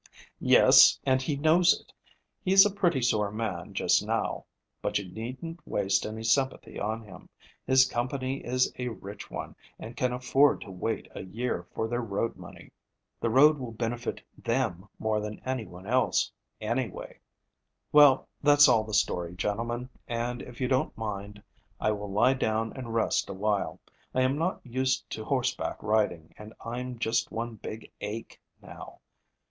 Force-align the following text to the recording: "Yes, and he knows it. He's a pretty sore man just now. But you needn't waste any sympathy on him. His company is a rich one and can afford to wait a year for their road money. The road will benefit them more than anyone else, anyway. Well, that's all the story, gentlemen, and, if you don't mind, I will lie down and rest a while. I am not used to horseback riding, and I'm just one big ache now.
"Yes, 0.39 0.99
and 1.05 1.21
he 1.21 1.35
knows 1.35 1.79
it. 1.79 1.93
He's 2.43 2.65
a 2.65 2.71
pretty 2.73 3.03
sore 3.03 3.29
man 3.29 3.75
just 3.75 4.01
now. 4.03 4.47
But 4.81 4.97
you 4.97 5.07
needn't 5.07 5.59
waste 5.63 6.07
any 6.07 6.23
sympathy 6.23 6.79
on 6.79 7.03
him. 7.03 7.29
His 7.67 7.85
company 7.85 8.43
is 8.43 8.73
a 8.79 8.87
rich 8.87 9.29
one 9.29 9.55
and 9.77 9.95
can 9.95 10.11
afford 10.11 10.61
to 10.61 10.71
wait 10.71 11.07
a 11.13 11.21
year 11.21 11.67
for 11.75 11.87
their 11.87 12.01
road 12.01 12.35
money. 12.35 12.71
The 13.19 13.29
road 13.29 13.59
will 13.59 13.73
benefit 13.73 14.23
them 14.35 14.89
more 14.97 15.19
than 15.19 15.39
anyone 15.45 15.85
else, 15.85 16.31
anyway. 16.59 17.19
Well, 17.91 18.27
that's 18.41 18.67
all 18.67 18.83
the 18.83 18.95
story, 18.95 19.35
gentlemen, 19.35 19.87
and, 20.07 20.41
if 20.41 20.59
you 20.59 20.67
don't 20.67 20.97
mind, 20.97 21.43
I 21.79 21.91
will 21.91 22.11
lie 22.11 22.33
down 22.33 22.73
and 22.73 22.91
rest 22.95 23.29
a 23.29 23.33
while. 23.35 23.79
I 24.15 24.21
am 24.21 24.35
not 24.39 24.61
used 24.65 25.07
to 25.11 25.23
horseback 25.23 25.83
riding, 25.83 26.33
and 26.39 26.55
I'm 26.59 26.97
just 26.97 27.29
one 27.29 27.53
big 27.57 27.91
ache 27.99 28.41
now. 28.63 28.99